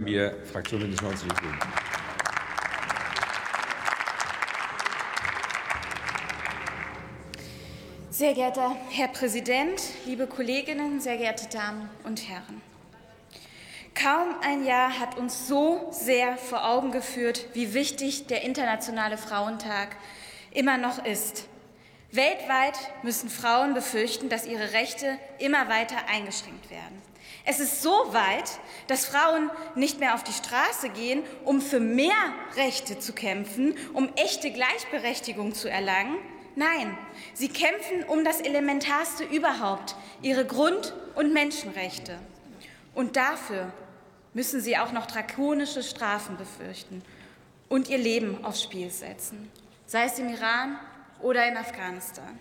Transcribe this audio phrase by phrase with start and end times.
[0.00, 1.58] Wir, Fraktion Bündnis 90 Die Grünen.
[8.08, 12.62] Sehr geehrter Herr Präsident, liebe Kolleginnen, sehr geehrte Damen und Herren!
[13.96, 19.96] Kaum ein Jahr hat uns so sehr vor Augen geführt, wie wichtig der Internationale Frauentag
[20.52, 21.48] immer noch ist.
[22.10, 27.02] Weltweit müssen Frauen befürchten, dass ihre Rechte immer weiter eingeschränkt werden.
[27.44, 32.16] Es ist so weit, dass Frauen nicht mehr auf die Straße gehen, um für mehr
[32.56, 36.16] Rechte zu kämpfen, um echte Gleichberechtigung zu erlangen.
[36.56, 36.96] Nein,
[37.34, 42.18] sie kämpfen um das Elementarste überhaupt, ihre Grund- und Menschenrechte.
[42.94, 43.72] Und dafür
[44.34, 47.02] müssen sie auch noch drakonische Strafen befürchten
[47.68, 49.50] und ihr Leben aufs Spiel setzen,
[49.86, 50.78] sei es im Iran
[51.20, 52.38] oder in Afghanistan.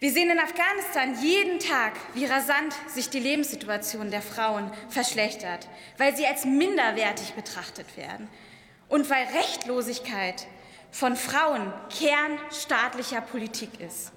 [0.00, 6.14] Wir sehen in Afghanistan jeden Tag, wie rasant sich die Lebenssituation der Frauen verschlechtert, weil
[6.14, 8.28] sie als minderwertig betrachtet werden
[8.88, 10.46] und weil Rechtlosigkeit
[10.90, 14.12] von Frauen Kern staatlicher Politik ist.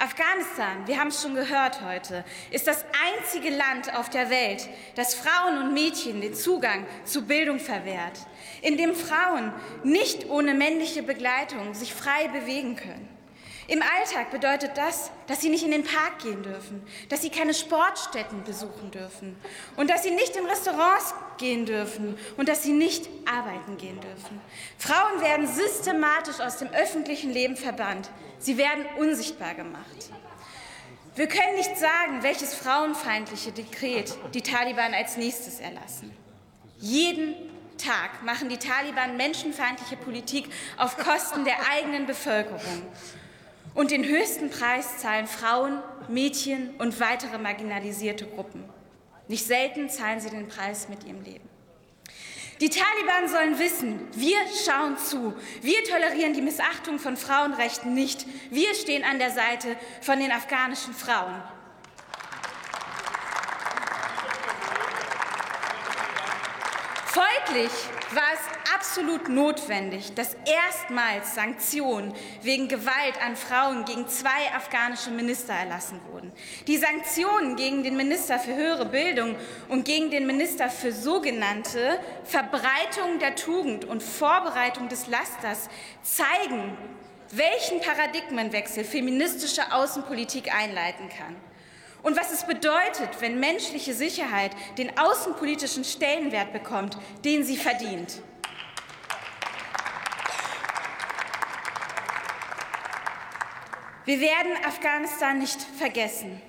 [0.00, 2.86] Afghanistan, wir haben es schon gehört heute, ist das
[3.18, 8.18] einzige Land auf der Welt, das Frauen und Mädchen den Zugang zu Bildung verwehrt,
[8.62, 9.52] in dem Frauen
[9.84, 13.19] nicht ohne männliche Begleitung sich frei bewegen können.
[13.70, 17.54] Im Alltag bedeutet das, dass sie nicht in den Park gehen dürfen, dass sie keine
[17.54, 19.36] Sportstätten besuchen dürfen
[19.76, 24.40] und dass sie nicht in Restaurants gehen dürfen und dass sie nicht arbeiten gehen dürfen.
[24.76, 28.10] Frauen werden systematisch aus dem öffentlichen Leben verbannt.
[28.40, 30.10] Sie werden unsichtbar gemacht.
[31.14, 36.10] Wir können nicht sagen, welches frauenfeindliche Dekret die Taliban als nächstes erlassen.
[36.80, 37.36] Jeden
[37.78, 42.82] Tag machen die Taliban menschenfeindliche Politik auf Kosten der eigenen Bevölkerung.
[43.74, 48.64] Und den höchsten Preis zahlen Frauen, Mädchen und weitere marginalisierte Gruppen.
[49.28, 51.48] Nicht selten zahlen sie den Preis mit ihrem Leben.
[52.60, 55.34] Die Taliban sollen wissen, wir schauen zu.
[55.62, 58.26] Wir tolerieren die Missachtung von Frauenrechten nicht.
[58.50, 61.40] Wir stehen an der Seite von den afghanischen Frauen.
[67.50, 67.72] Folglich
[68.14, 75.54] war es absolut notwendig, dass erstmals Sanktionen wegen Gewalt an Frauen gegen zwei afghanische Minister
[75.54, 76.30] erlassen wurden.
[76.68, 79.34] Die Sanktionen gegen den Minister für höhere Bildung
[79.68, 85.68] und gegen den Minister für sogenannte Verbreitung der Tugend und Vorbereitung des Lasters
[86.02, 86.76] zeigen,
[87.32, 91.34] welchen Paradigmenwechsel feministische Außenpolitik einleiten kann
[92.02, 98.22] und was es bedeutet, wenn menschliche Sicherheit den außenpolitischen Stellenwert bekommt, den sie verdient.
[104.06, 106.40] Wir werden Afghanistan nicht vergessen.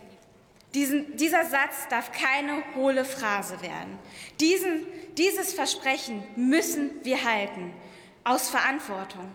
[0.73, 3.99] Diesen, dieser Satz darf keine hohle Phrase werden.
[4.39, 4.87] Diesen,
[5.17, 7.73] dieses Versprechen müssen wir halten,
[8.23, 9.29] aus Verantwortung,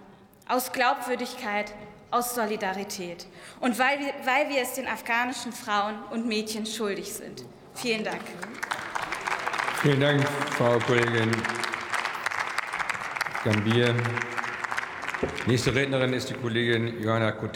[0.49, 1.75] aus Glaubwürdigkeit
[2.11, 3.27] aus Solidarität
[3.61, 7.45] und weil wir, weil wir es den afghanischen Frauen und Mädchen schuldig sind.
[7.75, 8.21] Vielen Dank.
[9.83, 11.31] Vielen Dank, Frau Kollegin
[13.45, 13.95] Gambier.
[15.47, 17.53] Nächste Rednerin ist die Kollegin Johanna Kutan.